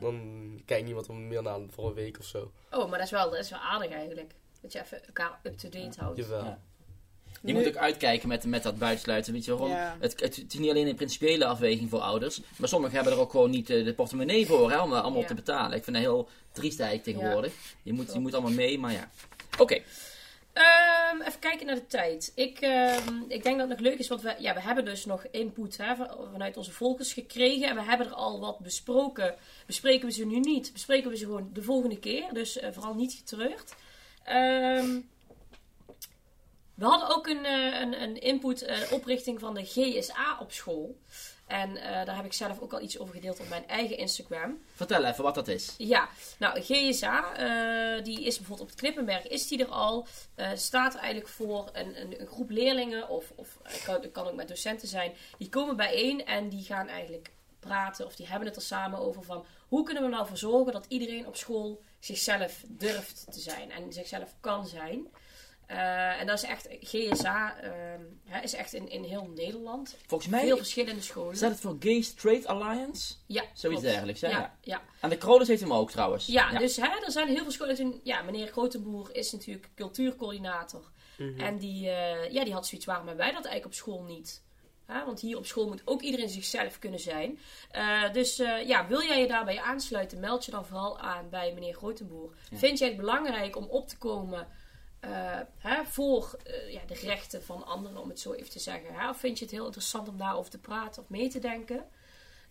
[0.01, 0.21] dan
[0.67, 2.53] kijkt niemand er meer naar voor een week of zo.
[2.71, 4.31] Oh, maar dat is, wel, dat is wel aardig eigenlijk.
[4.61, 6.19] Dat je even elkaar up-to-date houdt.
[6.19, 6.45] Jawel.
[6.45, 6.59] Ja.
[7.43, 9.71] Je Nu- moet ook uitkijken met, met dat buitensluiten, weet je waarom?
[9.71, 9.97] Ja.
[10.01, 13.19] Het, het, het is niet alleen een principiële afweging voor ouders, maar sommigen hebben er
[13.19, 15.27] ook gewoon niet eh, de portemonnee voor hè, om er allemaal Ja.
[15.27, 15.77] te betalen.
[15.77, 17.53] Ik vind dat heel triest eigenlijk tegenwoordig.
[17.83, 19.11] Je, moet, je moet allemaal mee, maar ja.
[19.61, 19.83] Oké,
[20.53, 22.33] Ehm, even kijken naar de tijd.
[22.35, 25.05] Ik, ehm, ik denk dat het nog leuk is, want we, ja, we hebben dus
[25.05, 27.69] nog input hè, van- vanuit onze volgers gekregen.
[27.69, 29.35] En we hebben er al wat besproken.
[29.67, 32.25] Bespreken we ze nu niet, bespreken we ze gewoon de volgende keer.
[32.33, 33.75] Dus eh, vooral niet getreurd.
[34.25, 35.01] Ehm,
[36.75, 40.99] we hadden ook een, eh, een, een input, eh, oprichting van de GSA op school.
[41.51, 44.59] En eh, daar heb ik zelf ook al iets over gedeeld op mijn eigen Instagram.
[44.75, 45.75] vertel even wat dat is.
[45.79, 46.09] Ja,
[46.39, 50.07] nou GSA, eh, die is bijvoorbeeld op het Knippenberg, is die er al.
[50.35, 54.49] Eh, staat eigenlijk voor een, een, een groep leerlingen, of, of kan, kan ook met
[54.49, 58.63] docenten zijn, die komen bijeen en die gaan eigenlijk praten, of die hebben het er
[58.63, 63.33] samen over van, hoe kunnen we nou voor zorgen dat iedereen op school zichzelf durft
[63.33, 65.07] te zijn en zichzelf kan zijn.
[65.71, 69.97] Eh, en dat is echt, GSA ehm, is echt in, in heel Nederland.
[70.07, 71.37] Volgens mij Veel verschillende scholen.
[71.37, 73.15] staat het voor Gay Straight Alliance.
[73.27, 73.83] Ja, Zoiets klopt.
[73.83, 74.29] dergelijks, hè?
[74.29, 74.55] Ja, Ja.
[74.63, 74.83] ja.
[75.01, 76.27] En de Krolers heeft hem ook trouwens.
[76.27, 77.75] Ja, dus hè, er zijn heel veel scholen.
[77.75, 80.91] Toen, ja, meneer Grotenboer is natuurlijk cultuurcoördinator.
[81.37, 84.43] En die, eh, ja, die had zoiets, waarom hebben wij dat eigenlijk op school niet?
[84.87, 87.39] Hè, want hier op school moet ook iedereen zichzelf kunnen zijn.
[87.71, 91.53] Eh, dus eh, ja, wil jij je daarbij aansluiten, meld je dan vooral aan bij
[91.55, 92.35] meneer Grotenboer.
[92.53, 94.49] Vind jij het belangrijk om op te komen
[95.01, 98.95] eh, hè, voor eh, ja, de rechten van anderen, om het zo even te zeggen?
[98.95, 99.09] Hè?
[99.09, 101.85] Of vind je het heel interessant om daarover te praten of mee te denken?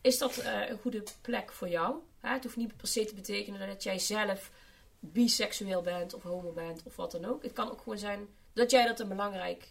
[0.02, 1.96] Is dat eh, een goede plek voor jou?
[2.20, 2.34] Hè?
[2.34, 4.52] Het hoeft niet per se te betekenen dat jij zelf
[5.00, 7.44] biseksueel bent of homo bent of wat dan ook.
[7.44, 9.68] Het kan ook gewoon zijn dat jij dat een belangrijk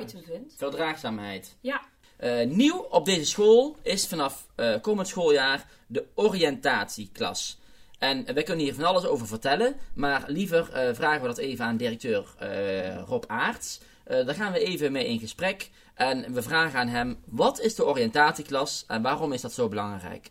[0.00, 0.54] item vindt.
[0.56, 1.56] Verdraagzaamheid.
[1.60, 4.46] Ja, Eh, nieuw op deze school is vanaf
[4.80, 7.59] komend schooljaar de oriëntatieklas.
[8.00, 11.64] En wij kunnen hier van alles over vertellen, maar liever eh, vragen we dat even
[11.64, 13.80] aan directeur eh, Rob Aarts.
[14.04, 17.74] Eh, daar gaan we even mee in gesprek en we vragen aan hem, wat is
[17.74, 20.30] de oriëntatieklas en waarom is dat zo belangrijk?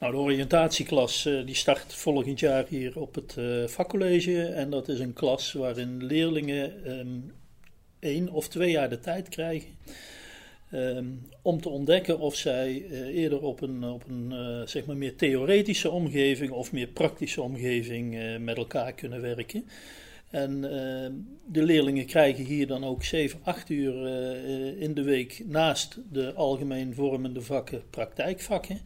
[0.00, 3.36] Nou, de oriëntatieklas die start volgend jaar hier op het
[3.70, 4.44] vakcollege.
[4.44, 7.18] En dat is een klas waarin leerlingen ehm
[7.98, 9.68] één of twee jaar de tijd krijgen
[10.70, 11.04] Ehm,
[11.42, 15.16] om te ontdekken of zij eh, eerder op een, op een eh, zeg maar meer
[15.16, 19.64] theoretische omgeving of meer praktische omgeving eh, met elkaar kunnen werken.
[20.30, 21.12] En ehm,
[21.46, 24.06] de leerlingen krijgen hier dan ook 7, 8 uur
[24.78, 28.80] in de week naast de algemeen vormende vakken praktijkvakken.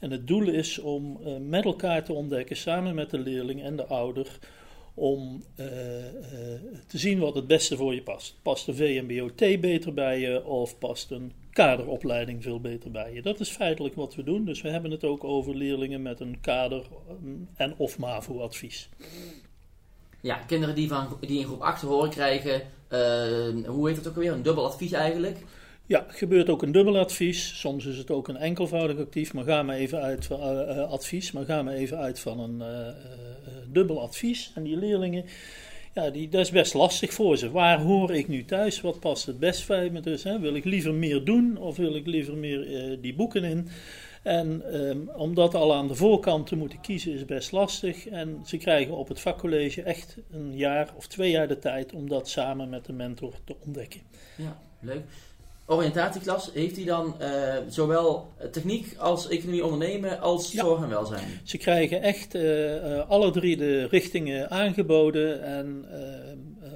[0.00, 3.86] En het doel is om met elkaar te ontdekken, samen met de leerling en de
[3.86, 4.38] ouder,
[5.00, 8.36] om eh, eh, te zien wat het beste voor je past.
[8.42, 13.22] Past een VMBO-T beter bij je of past een kaderopleiding veel beter bij je?
[13.22, 14.44] Dat is feitelijk wat we doen.
[14.44, 16.86] Dus we hebben het ook over leerlingen met een kader-
[17.56, 18.88] en of MAVO-advies.
[20.20, 24.08] Ja, kinderen die, van, die in groep 8 te horen krijgen, eh, hoe heet het
[24.08, 24.32] ook alweer?
[24.32, 25.38] Een dubbel advies eigenlijk.
[25.90, 27.58] Ja, gebeurt ook een dubbel advies.
[27.58, 30.90] Soms is het ook een enkelvoudig actief, maar ga maar even uit, van- eh, eh,
[30.90, 32.94] advies, maar ga maar even uit van een eh,
[33.72, 34.52] dubbel advies.
[34.54, 35.24] En die leerlingen,
[35.94, 37.50] ja, die, dat is best lastig voor ze.
[37.50, 38.80] Waar hoor ik nu thuis?
[38.80, 40.00] Wat past het best bij me?
[40.00, 43.68] Dus hè, wil ik liever meer doen of wil ik liever meer die boeken in?
[44.22, 48.06] En ehm, om dat al aan de voorkant te moeten kiezen is best lastig.
[48.06, 52.08] En ze krijgen op het vakcollege echt een jaar of twee jaar de tijd om
[52.08, 54.00] dat samen met de mentor te ontdekken.
[54.36, 55.02] Ja, leuk.
[55.70, 60.62] Oriëntatieklas, heeft hij dan eh, zowel techniek als economie ondernemen als Ja.
[60.64, 61.40] zorg en welzijn?
[61.44, 65.84] Ze krijgen echt eh, eh, alle drie de richtingen aangeboden en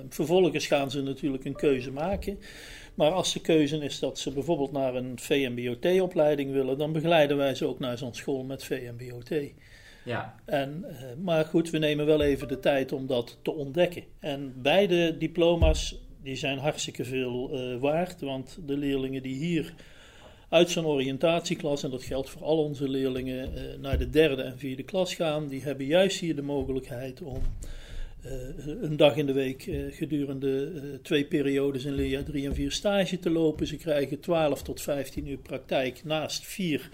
[0.09, 2.39] vervolgens gaan ze natuurlijk een keuze maken.
[2.95, 7.55] Maar als de keuze is dat ze bijvoorbeeld naar een VMBOT-opleiding willen, dan begeleiden wij
[7.55, 9.31] ze ook naar zo'n school met VMBOT.
[10.05, 10.85] Ja, En,
[11.23, 14.03] maar goed, we nemen wel even de tijd om dat te ontdekken.
[14.21, 19.75] En beide diploma's die zijn hartstikke veel eh, waard, want de leerlingen die hier
[20.49, 24.59] uit zo'n oriëntatieklas, en dat geldt voor al onze leerlingen, eh, naar de derde en
[24.59, 27.43] vierde klas gaan, die hebben juist hier de mogelijkheid om
[28.23, 28.33] eh,
[28.83, 33.31] een dag in de week gedurende twee periodes in leerjaar 3 en 4 stage te
[33.31, 33.67] lopen.
[33.67, 36.91] Ze krijgen 12 tot 15 uur praktijk naast vier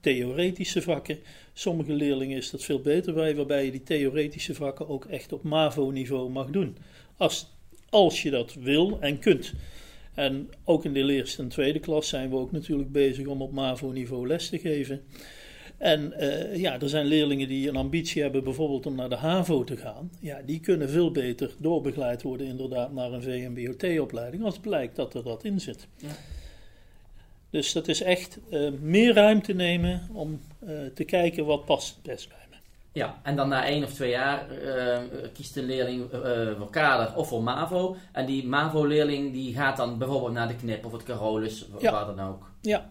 [0.00, 1.18] theoretische vakken.
[1.52, 5.42] Sommige leerlingen is dat veel beter bij, waarbij je die theoretische vakken ook echt op
[5.42, 6.76] MAVO-niveau mag doen.
[7.16, 7.52] Als,
[7.92, 9.52] als je dat wil en kunt.
[10.14, 13.52] En ook in de eerste en tweede klas zijn we ook natuurlijk bezig om op
[13.52, 15.00] MAVO-niveau les te geven.
[15.76, 19.64] En eh, ja, er zijn leerlingen die een ambitie hebben bijvoorbeeld om naar de HAVO
[19.64, 20.10] te gaan.
[20.20, 25.22] Ja, die kunnen veel beter doorbegeleid worden inderdaad naar een VMBOT-opleiding als blijkt dat er
[25.22, 25.86] dat in zit.
[25.96, 26.08] Ja.
[27.50, 32.02] Dus dat is echt eh, meer ruimte nemen om eh, te kijken wat past het
[32.02, 32.42] best bij.
[32.92, 33.14] Ja.
[33.22, 34.98] en dan na één of twee jaar eh,
[35.32, 36.20] kiest de leerling eh,
[36.58, 37.96] voor kader of voor MAVO.
[38.12, 41.92] En die MAVO-leerling die gaat dan bijvoorbeeld naar de KNIP of het Carolus, Ja.
[41.92, 42.50] waar dan ook.
[42.60, 42.90] Ja.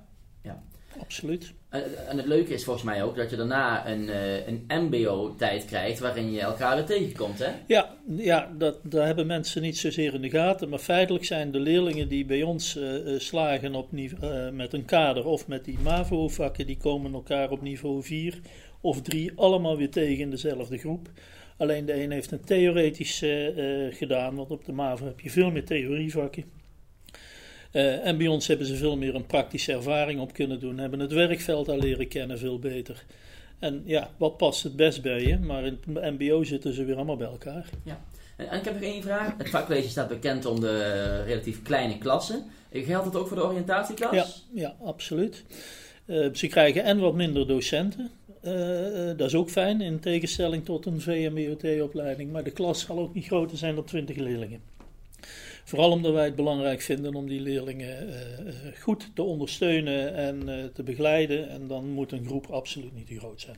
[0.99, 1.54] Absoluut.
[1.71, 5.65] En, en het leuke is volgens mij ook dat je daarna een, eh, een MBO-tijd
[5.65, 7.51] krijgt waarin je elkaar weer tegenkomt, hè?
[7.67, 10.69] Ja, ja dat, daar hebben mensen niet zozeer in de gaten.
[10.69, 15.25] Maar feitelijk zijn de leerlingen die bij ons eh, slagen op eh, met een kader
[15.25, 18.39] of met die MAVO-vakken, die komen elkaar op niveau 4
[18.82, 21.10] of 3 allemaal weer tegen in dezelfde groep.
[21.58, 23.23] Alleen de een heeft een theoretisch
[23.89, 26.61] gedaan, want op de MAVO heb je veel meer theorievakken.
[27.71, 30.99] Eh, en bij ons hebben ze veel meer een praktische ervaring op kunnen doen, hebben
[30.99, 33.03] het werkveld al leren kennen veel beter.
[33.60, 35.39] En ja, wat past het best bij je?
[35.39, 37.69] Maar in het MBO zitten ze weer allemaal bij elkaar.
[38.36, 39.34] En, en ik heb nog één vraag.
[39.38, 42.45] Het vakcollege staat bekend om de relatief kleine klassen.
[42.71, 44.13] Geldt dat ook voor de oriëntatieklas?
[44.13, 44.25] Ja,
[44.62, 45.43] ja absoluut.
[46.05, 48.12] Eh, ze krijgen en wat minder docenten.
[48.41, 48.53] Eh,
[49.17, 52.31] dat is ook fijn, in tegenstelling tot een VMBOT-opleiding.
[52.31, 54.62] Maar de klas zal ook niet groter zijn dan 20 leerlingen.
[55.71, 60.49] Vooral omdat wij het belangrijk vinden om die leerlingen eh, eh, goed te ondersteunen en
[60.49, 61.49] eh, te begeleiden.
[61.49, 63.57] En dan moet een groep absoluut niet te groot zijn.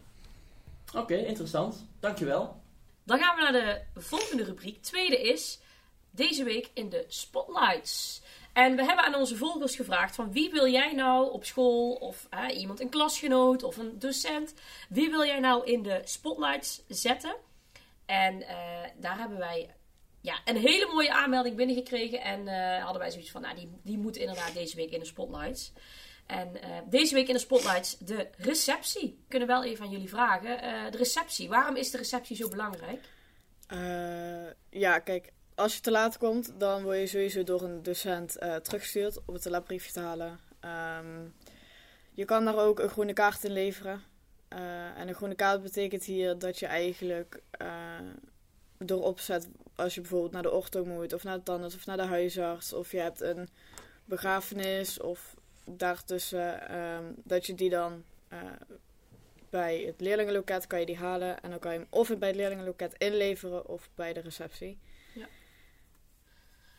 [0.96, 1.86] Oké, interessant.
[2.00, 2.62] Dankjewel.
[3.04, 3.52] Dan gaan we naar
[3.94, 4.82] de volgende rubriek.
[4.82, 5.60] Tweede is
[6.12, 8.22] deze week in de spotlights.
[8.54, 12.28] En we hebben aan onze volgers gevraagd van wie wil jij nou op school of
[12.30, 14.54] hè, iemand een klasgenoot of een docent.
[14.90, 17.36] Wie wil jij nou in de spotlights zetten?
[18.06, 18.58] En eh,
[19.00, 19.70] daar hebben wij
[20.24, 22.22] ja, een hele mooie aanmelding binnengekregen.
[22.22, 25.06] En eh, hadden wij zoiets van, nou die, die moet inderdaad deze week in de
[25.06, 25.74] spotlights.
[26.26, 29.08] En eh, deze week in de spotlights de receptie.
[29.08, 30.62] We kunnen wel even aan jullie vragen.
[30.62, 33.12] Eh, de receptie, waarom is de receptie zo belangrijk?
[34.70, 39.20] Ja, kijk, als je te laat komt, dan word je sowieso door een docent teruggestuurd
[39.26, 40.40] om het labriefje te halen.
[40.60, 41.28] Ehm,
[42.14, 44.02] je kan daar ook een groene kaart in leveren.
[44.96, 47.42] En een groene kaart betekent hier dat je eigenlijk
[48.86, 51.98] door opzet, als je bijvoorbeeld naar de ortho moet, of naar de tandarts, of naar
[51.98, 53.50] de huisarts, of je hebt een
[54.06, 58.40] begrafenis, of daartussen, ehm, dat je die dan eh,
[59.50, 62.38] bij het leerlingenloket kan je die halen en dan kan je hem of bij het
[62.38, 64.80] leerlingenloket inleveren of bij de receptie.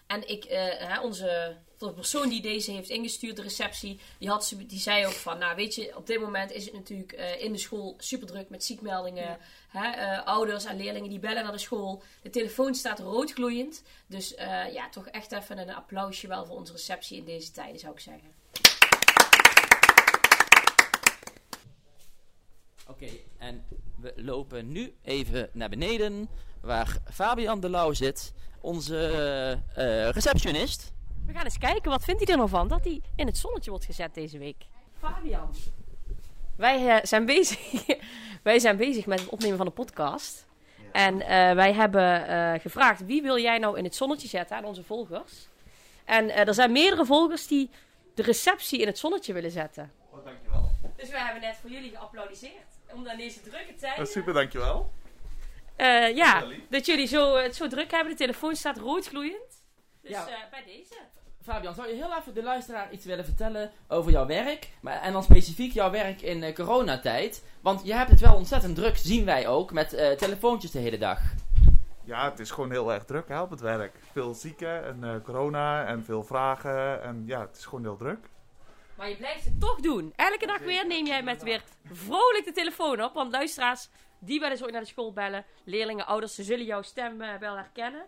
[0.07, 4.47] En ik, eh, hè, onze, de persoon die deze heeft ingestuurd, de receptie, die, had,
[4.47, 7.43] ze- die zei ook van, nou weet je, op dit moment is het natuurlijk eh,
[7.43, 9.39] in de school super druk met ziekmeldingen.
[9.69, 12.03] Hè, eh, ouders en leerlingen die bellen naar de school.
[12.23, 13.83] De telefoon staat roodgloeiend.
[14.07, 17.79] Dus eh, ja, toch echt even een applausje wel voor onze receptie in deze tijden,
[17.81, 18.33] zou ik zeggen.
[22.87, 23.07] Oké,
[23.39, 23.65] en
[24.01, 26.29] we lopen nu even naar beneden,
[26.61, 28.33] waar Fabian de Lauw zit,
[28.65, 29.09] onze
[29.75, 30.93] eh, receptionist.
[31.27, 33.71] We gaan eens kijken, wat vindt hij er nou van dat hij in het zonnetje
[33.71, 34.67] wordt gezet deze week?
[34.99, 35.55] Fabian.
[36.57, 37.85] Wij, eh, zijn, bezig,
[38.43, 40.47] wij zijn bezig met het opnemen van de podcast.
[40.95, 44.65] En eh, wij hebben eh, gevraagd, wie wil jij nou in het zonnetje zetten aan
[44.65, 45.49] onze volgers?
[46.05, 47.71] En eh, er zijn meerdere volgers die
[48.15, 49.93] de receptie in het zonnetje willen zetten.
[50.11, 50.71] Oh, dankjewel.
[50.97, 52.79] Dus wij hebben net voor jullie geapplaudiseerd.
[52.93, 54.05] Omdat in deze drukke tijden...
[54.05, 54.91] Oh, super, dankjewel.
[55.77, 58.11] Eh, ja, dat jullie zo, het zo druk hebben.
[58.13, 59.63] De telefoon staat roodgloeiend.
[60.03, 60.29] Dus Ja.
[60.29, 60.95] eh, bij deze.
[61.43, 64.69] Fabian, zou je heel even de luisteraar iets willen vertellen over jouw werk?
[64.81, 67.45] Maar, en dan specifiek jouw werk in eh, coronatijd.
[67.61, 70.99] Want je hebt het wel ontzettend druk, zien wij ook, met eh, telefoontjes de hele
[70.99, 71.21] dag.
[72.05, 73.97] Ja, het is gewoon heel erg druk hè, op het werk.
[74.13, 77.03] Veel zieken en eh, corona en veel vragen.
[77.03, 78.19] En ja, het is gewoon heel druk.
[78.97, 80.13] Maar je blijft het toch doen.
[80.17, 83.15] Elke dag weer neem jij met weer vrolijk de telefoon op.
[83.15, 83.89] Want luisteraars,
[84.25, 85.45] die willen zo naar de school bellen.
[85.65, 88.07] Leerlingen, ouders, ze zullen jouw stem eh, wel herkennen.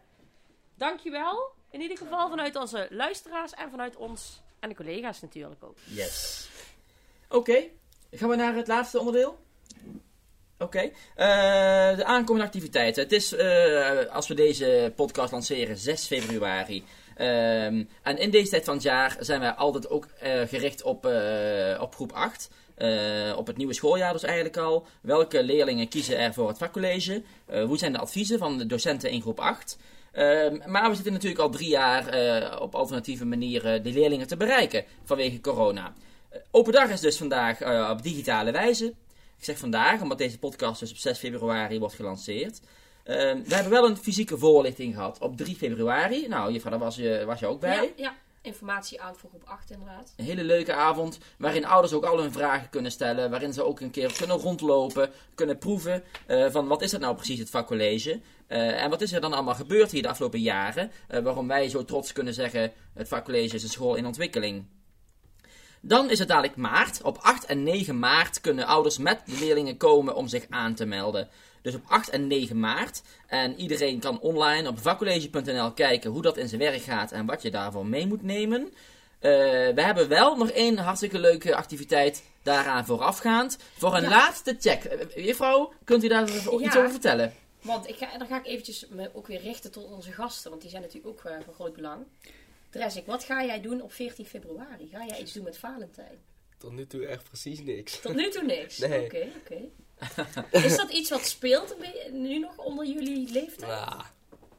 [0.75, 1.51] Dankjewel.
[1.71, 5.77] In ieder geval vanuit onze luisteraars en vanuit ons en de collega's natuurlijk ook.
[5.85, 6.49] Yes.
[7.29, 7.63] Oké,
[8.11, 9.39] gaan we naar het laatste onderdeel?
[10.59, 10.79] Oké,
[11.15, 13.03] eh, de aankomende activiteiten.
[13.03, 16.85] Het is, eh, als we deze podcast lanceren, 6 februari.
[17.17, 21.07] Ehm, en in deze tijd van het jaar zijn wij altijd ook eh, gericht op,
[21.07, 22.51] eh, op groep 8.
[22.77, 24.87] Eh, op het nieuwe schooljaar dus eigenlijk al.
[25.01, 27.23] Welke leerlingen kiezen er voor het vakcollege?
[27.47, 29.79] Eh, hoe zijn de adviezen van de docenten in groep 8?
[30.13, 34.37] Ehm, maar we zitten natuurlijk al drie jaar eh, op alternatieve manieren de leerlingen te
[34.37, 35.93] bereiken vanwege corona.
[36.51, 38.87] Open dag is dus vandaag op digitale wijze.
[39.39, 42.61] Ik zeg vandaag, omdat deze podcast dus op 6 februari wordt gelanceerd.
[43.05, 46.29] Ehm, we hebben wel een fysieke voorlichting gehad op 3 februari.
[46.29, 47.93] Nou, juffrouw, daar was je, was je ook bij.
[47.97, 48.15] Ja, ja.
[48.47, 50.13] Informatie voor groep 8 inderdaad.
[50.17, 53.31] Een hele leuke avond waarin ouders ook al hun vragen kunnen stellen.
[53.31, 57.15] Waarin ze ook een keer kunnen rondlopen, kunnen proeven eh, van wat is dat nou
[57.15, 58.21] precies het vakcollege.
[58.47, 60.91] Eh, en wat is er dan allemaal gebeurd hier de afgelopen jaren.
[61.09, 64.65] eh, waarom wij zo trots kunnen zeggen het vakcollege is een school in ontwikkeling.
[65.81, 67.03] Dan is het dadelijk maart.
[67.03, 70.87] Op 8 en 9 maart kunnen ouders met de leerlingen komen om zich aan te
[70.87, 71.29] melden.
[71.67, 73.03] Dus op 8 en 9 maart.
[73.27, 77.43] En iedereen kan online op vakcollege.nl kijken hoe dat in zijn werk gaat en wat
[77.43, 78.63] je daarvoor mee moet nemen.
[79.19, 79.31] Eh,
[79.75, 83.59] we hebben wel nog één hartstikke leuke activiteit daaraan voorafgaand.
[83.77, 84.09] Voor een Ja.
[84.09, 84.85] laatste check.
[84.85, 86.79] Eh, Juffrouw, kunt u daar ook iets Ja.
[86.79, 87.35] over vertellen?
[87.63, 90.63] Want ik ga, dan ga ik eventjes me ook weer richten tot onze gasten, want
[90.63, 92.05] die zijn natuurlijk ook eh, van groot belang.
[92.71, 94.89] Dresik, wat ga jij doen op 14 februari?
[94.93, 96.19] Ga jij iets doen met Valentijn?
[96.59, 98.01] Tot nu toe echt precies niks.
[98.01, 98.79] Tot nu toe niks.
[98.89, 99.05] Nee.
[99.05, 99.57] Oké, oké.
[100.51, 101.77] Is dat iets wat speelt
[102.13, 103.71] nu nog onder jullie leeftijd?
[103.71, 104.03] Nou,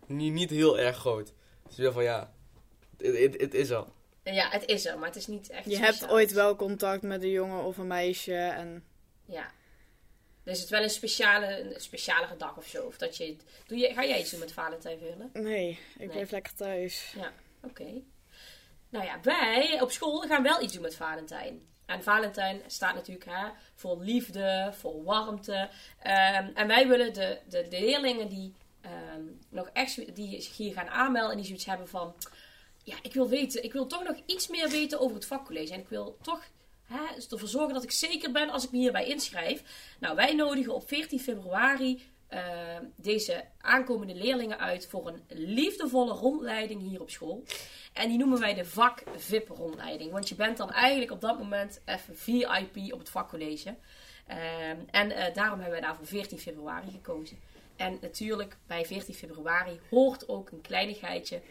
[0.07, 1.33] niet, niet heel erg groot.
[1.67, 2.33] Dus weer van ja,
[2.97, 3.93] het- het het is al.
[4.23, 7.23] Ja, het is er, maar het is niet echt Je hebt ooit wel contact met
[7.23, 8.33] een jongen of een meisje.
[8.35, 8.83] En
[9.25, 9.51] Ja.
[10.43, 12.83] Dus het is wel een speciale, een specialere dag of zo.
[12.85, 15.29] Of dat je, doe je, ga jij iets doen met Valentijn Verle?
[15.33, 16.07] nee, ik Nee.
[16.07, 17.15] blijf lekker thuis.
[17.63, 18.01] Oké.
[18.89, 21.67] Nou ja, wij op school gaan wel iets doen met Valentijn.
[21.87, 25.69] En Valentijn staat natuurlijk hè, voor liefde, voor warmte.
[25.99, 30.89] Ehm, en wij willen de, de, leerlingen die ehm, nog echt die zich hier gaan
[30.89, 32.13] aanmelden en die zoiets hebben van...
[32.83, 35.73] Ja, ik wil weten, ik wil toch nog iets meer weten over het vakcollege.
[35.73, 36.43] En ik wil toch
[36.83, 39.63] hè, ervoor zorgen dat ik zeker ben als ik me hierbij inschrijf.
[39.99, 46.81] Nou, wij nodigen op 14 februari ehm, deze aankomende leerlingen uit voor een liefdevolle rondleiding
[46.81, 47.43] hier op school.
[47.93, 50.11] En die noemen wij de vak-VIP-rondleiding.
[50.11, 53.75] Want je bent dan eigenlijk op dat moment even VIP op het vakcollege.
[54.27, 57.39] Ehm, en eh, daarom hebben wij daar voor 14 februari gekozen.
[57.75, 61.41] En natuurlijk, bij 14 februari hoort ook een kleinigheidje.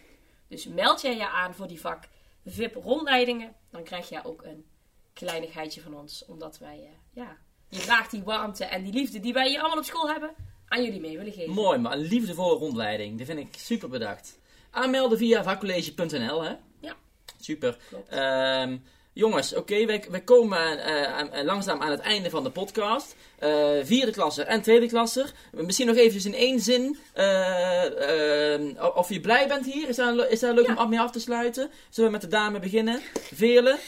[0.49, 4.65] Dus meld jij je aan voor die vak-VIP-rondleidingen, dan krijg je ook een
[5.13, 6.25] kleinigheidje van ons.
[6.25, 7.37] Omdat wij, eh, ja,
[7.69, 10.35] je graag die warmte en die liefde die wij hier allemaal op school hebben,
[10.69, 11.53] aan jullie mee willen geven.
[11.53, 13.19] Mooi, maar een liefdevolle rondleiding.
[13.19, 14.39] Dat vind ik super bedacht.
[14.71, 16.55] Aanmelden via vakcollege.nl, hè?
[16.81, 16.95] Ja.
[17.41, 17.77] Super.
[17.89, 18.09] Klopt.
[18.09, 18.77] Ehm,
[19.13, 23.17] jongens, oké, wij, wij komen eh, aan- langzaam aan het einde van de podcast.
[23.39, 25.33] Eh, vierde klasser en tweede klasser.
[25.53, 26.99] Misschien nog eventjes in één zin.
[27.13, 29.89] eh, ehm, of je blij bent hier.
[29.89, 30.83] Is dat, is dat leuk Ja.
[30.83, 31.71] om mee af te sluiten?
[31.91, 33.01] Zullen we met de dame beginnen?
[33.33, 33.79] Velen.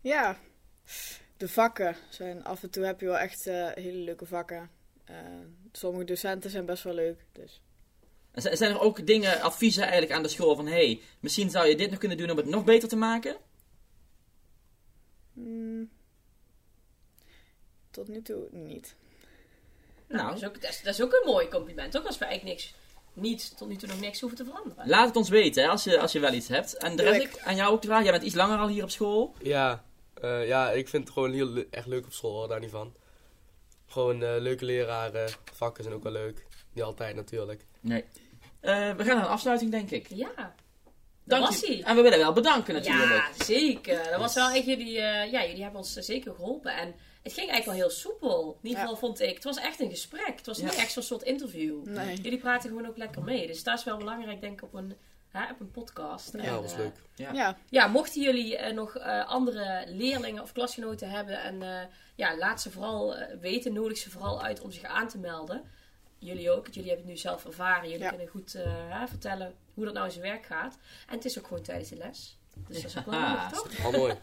[0.00, 0.38] Ja,
[1.36, 4.70] de vakken zijn af en toe heb je wel echt eh, hele leuke vakken.
[5.76, 7.24] Sommige docenten zijn best wel leuk.
[7.32, 7.60] Dus
[8.32, 10.66] En zijn er ook dingen, adviezen eigenlijk aan de school van...
[10.66, 13.36] hey, misschien zou je dit nog kunnen doen om het nog beter te maken?
[15.32, 15.90] Mm.
[17.90, 18.94] Tot nu toe niet.
[20.08, 22.06] Nou, dat, is ook, dat, is, dat is ook een mooi compliment, toch?
[22.06, 22.74] Als we eigenlijk niks,
[23.12, 24.88] niet, tot nu toe nog niks hoeven te veranderen.
[24.88, 26.76] Laat het ons weten hè, als, je, als je wel iets hebt.
[26.76, 27.38] En de rest, ik.
[27.38, 28.04] aan jou ook te vragen.
[28.04, 29.34] Jij bent iets langer al hier op school.
[29.42, 29.84] Ja,
[30.14, 32.94] eh, ja, ik vind het gewoon heel echt leuk op school, hoor, daar niet van.
[33.86, 36.46] Gewoon eh, leuke leraren, vakken zijn ook wel leuk.
[36.72, 37.64] Niet altijd natuurlijk.
[37.80, 38.04] Nee.
[38.60, 40.06] Eh, we gaan naar een afsluiting, denk ik.
[40.08, 40.52] Ja, dat
[41.24, 41.66] Dank was je.
[41.66, 41.82] hij.
[41.82, 43.10] En we willen wel bedanken natuurlijk.
[43.38, 44.10] Ja, zeker.
[44.10, 46.76] Dat was wel echt jullie, eh, ja, jullie hebben ons zeker geholpen.
[46.76, 48.58] En het ging eigenlijk wel heel soepel.
[48.62, 48.84] In ieder Ja.
[48.88, 49.34] geval vond ik.
[49.34, 50.32] Het was echt een gesprek.
[50.36, 51.84] Het was niet echt zo'n soort interview.
[51.86, 52.16] Nee.
[52.20, 53.46] Jullie praten gewoon ook lekker mee.
[53.46, 54.94] Dus dat is wel belangrijk, denk ik, op een,
[55.42, 56.32] hè, op een podcast.
[56.32, 56.94] Ja, En, dat was eh, leuk.
[57.14, 57.32] Ja.
[57.32, 62.36] Ja, Ja, mochten jullie eh, nog eh, andere leerlingen of klasgenoten hebben, en eh, ja,
[62.36, 65.62] laat ze vooral weten, nodig ze vooral uit om zich aan te melden.
[66.18, 67.88] Jullie ook, want jullie hebben het nu zelf ervaren.
[67.88, 68.08] Jullie Ja.
[68.08, 70.78] kunnen goed eh, vertellen hoe dat nou in zijn werk gaat.
[71.08, 72.38] En het is ook gewoon tijdens de les.
[72.68, 73.36] Dus dat is ook wel Ja.
[73.36, 73.84] handig, toch?
[73.84, 74.14] Al mooi.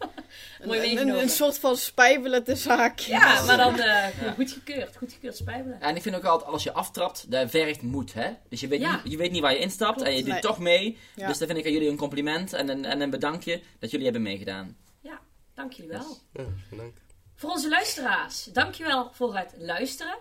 [0.65, 1.21] Mooi een, een, meegenomen.
[1.21, 2.99] een soort van spijbelen de zaak.
[2.99, 4.97] Ja, maar dan eh, goed gekeurd.
[4.97, 5.81] Goed gekeurd spijbelen.
[5.81, 8.31] En ik vind ook altijd, als je aftrapt, dat vergt moed, hè?
[8.49, 8.91] Dus je weet, Ja.
[9.03, 10.41] niet, je weet niet waar je instapt en je doet Nee.
[10.41, 10.97] toch mee.
[11.15, 11.27] Ja.
[11.27, 14.05] Dus dan vind ik aan jullie een compliment en een, en een bedankje dat jullie
[14.05, 14.77] hebben meegedaan.
[15.53, 16.17] Dank jullie wel.
[16.33, 16.43] Ja,
[16.77, 16.97] dank.
[17.35, 20.17] Voor onze luisteraars, dankjewel voor het luisteren.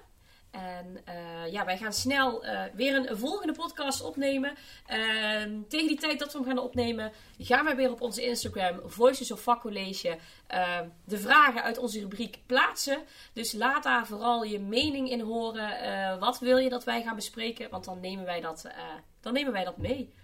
[0.51, 4.55] En eh, ja, wij gaan snel eh, weer een, een volgende podcast opnemen.
[4.87, 8.81] En tegen die tijd dat we hem gaan opnemen, gaan wij weer op onze Instagram,
[8.85, 13.03] Voices of Vakcollege, eh, de vragen uit onze rubriek plaatsen.
[13.33, 15.81] Dus laat daar vooral je mening in horen.
[15.81, 17.71] Eh, wat wil je dat wij gaan bespreken?
[17.71, 18.75] Want dan nemen wij dat, eh,
[19.21, 20.15] dan nemen wij dat mee.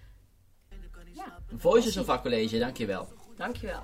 [1.56, 3.08] Voices of Vakcollege, dankjewel.
[3.36, 3.82] Dankjewel.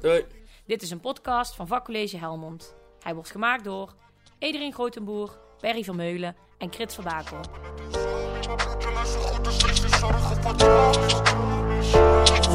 [0.00, 0.24] Doei.
[0.66, 2.74] Dit is een podcast van Vakcollege Helmond.
[3.00, 3.94] Hij wordt gemaakt door
[4.38, 7.40] Edereen Grotenboer, Perry Vermeulen en Krit Verbakel.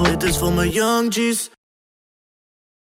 [0.04, 1.14] Dit is voor mijn young.